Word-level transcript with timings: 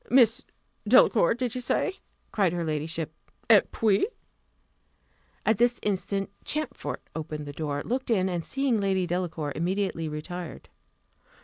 "Miss 0.09 0.43
Delacour, 0.87 1.35
did 1.35 1.53
you 1.53 1.61
say?" 1.61 1.99
cried 2.31 2.53
her 2.53 2.63
ladyship: 2.65 3.13
"Et 3.51 3.71
puis?" 3.71 4.07
At 5.45 5.59
this 5.59 5.79
instant 5.83 6.31
Champfort 6.43 7.03
opened 7.15 7.45
the 7.45 7.53
door, 7.53 7.83
looked 7.85 8.09
in, 8.09 8.27
and 8.27 8.43
seeing 8.43 8.79
Lady 8.81 9.05
Delacour, 9.05 9.53
immediately 9.55 10.09
retired. 10.09 10.69